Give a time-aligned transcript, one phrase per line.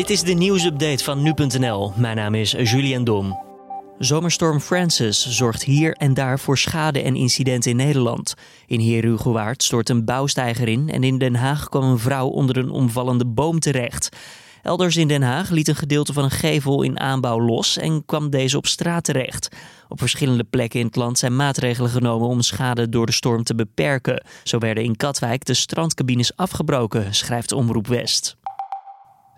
[0.00, 1.92] Dit is de nieuwsupdate van nu.nl.
[1.96, 3.38] Mijn naam is Julian Dom.
[3.98, 8.34] Zomerstorm Francis zorgt hier en daar voor schade en incidenten in Nederland.
[8.66, 12.70] In Herugewaard stort een bouwsteiger in en in Den Haag kwam een vrouw onder een
[12.70, 14.16] omvallende boom terecht.
[14.62, 18.30] Elders in Den Haag liet een gedeelte van een gevel in aanbouw los en kwam
[18.30, 19.48] deze op straat terecht.
[19.88, 23.54] Op verschillende plekken in het land zijn maatregelen genomen om schade door de storm te
[23.54, 24.24] beperken.
[24.44, 28.38] Zo werden in Katwijk de strandcabines afgebroken, schrijft Omroep West.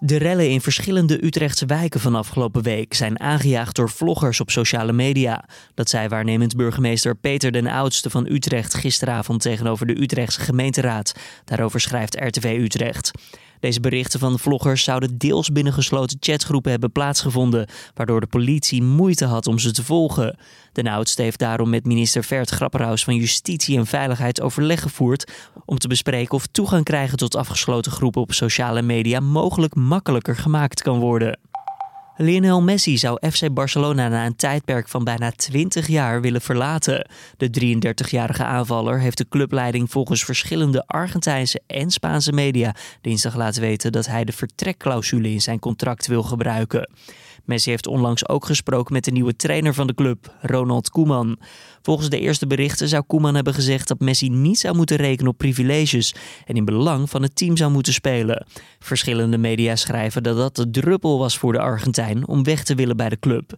[0.05, 4.93] De rellen in verschillende Utrechtse wijken van afgelopen week zijn aangejaagd door vloggers op sociale
[4.93, 5.45] media.
[5.75, 11.13] Dat zei waarnemend burgemeester Peter den Oudste van Utrecht gisteravond tegenover de Utrechtse gemeenteraad.
[11.45, 13.11] Daarover schrijft RTV Utrecht.
[13.63, 19.25] Deze berichten van vloggers zouden deels binnen gesloten chatgroepen hebben plaatsgevonden, waardoor de politie moeite
[19.25, 20.39] had om ze te volgen.
[20.73, 25.33] De oudste heeft daarom met minister Vert Grapperhaus van Justitie en Veiligheid overleg gevoerd
[25.65, 30.83] om te bespreken of toegang krijgen tot afgesloten groepen op sociale media mogelijk makkelijker gemaakt
[30.83, 31.39] kan worden.
[32.17, 37.09] Lionel Messi zou FC Barcelona na een tijdperk van bijna 20 jaar willen verlaten.
[37.37, 43.93] De 33-jarige aanvaller heeft de clubleiding volgens verschillende Argentijnse en Spaanse media dinsdag laten weten
[43.93, 46.89] dat hij de vertrekclausule in zijn contract wil gebruiken.
[47.45, 51.39] Messi heeft onlangs ook gesproken met de nieuwe trainer van de club, Ronald Koeman.
[51.83, 55.39] Volgens de eerste berichten zou Koeman hebben gezegd dat Messi niet zou moeten rekenen op
[55.39, 56.15] privileges
[56.47, 58.47] en in belang van het team zou moeten spelen.
[58.79, 62.97] Verschillende media schrijven dat dat de druppel was voor de Argentijn om weg te willen
[62.97, 63.53] bij de club.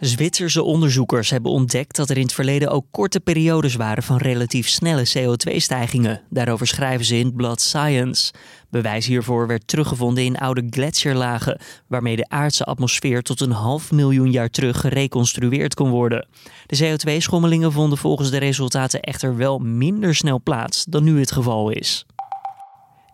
[0.00, 4.68] Zwitserse onderzoekers hebben ontdekt dat er in het verleden ook korte periodes waren van relatief
[4.68, 6.20] snelle CO2-stijgingen.
[6.30, 8.32] Daarover schrijven ze in het blad Science.
[8.70, 14.30] Bewijs hiervoor werd teruggevonden in oude gletsjerlagen, waarmee de aardse atmosfeer tot een half miljoen
[14.30, 16.26] jaar terug gereconstrueerd kon worden.
[16.66, 21.70] De CO2-schommelingen vonden volgens de resultaten echter wel minder snel plaats dan nu het geval
[21.70, 22.06] is.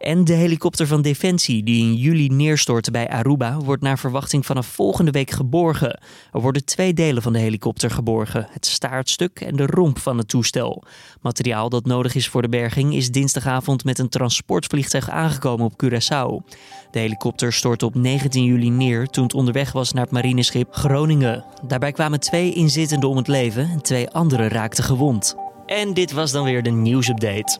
[0.04, 4.66] En de helikopter van Defensie, die in juli neerstortte bij Aruba, wordt naar verwachting vanaf
[4.66, 6.00] volgende week geborgen.
[6.32, 10.28] Er worden twee delen van de helikopter geborgen: het staartstuk en de romp van het
[10.28, 10.84] toestel.
[11.20, 16.54] Materiaal dat nodig is voor de berging is dinsdagavond met een transportvliegtuig aangekomen op Curaçao.
[16.90, 21.44] De helikopter stortte op 19 juli neer toen het onderweg was naar het marineschip Groningen.
[21.66, 25.34] Daarbij kwamen twee inzittenden om het leven en twee anderen raakten gewond.
[25.66, 27.58] En dit was dan weer de nieuwsupdate.